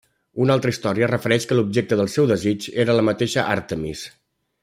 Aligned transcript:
Una 0.43 0.53
altra 0.59 0.71
història 0.75 1.09
refereix 1.11 1.45
que 1.51 1.57
l'objecte 1.59 1.99
del 2.01 2.09
seu 2.15 2.29
desig 2.33 2.67
era 2.85 2.97
la 3.01 3.07
mateixa 3.13 3.47
Àrtemis. 3.59 4.05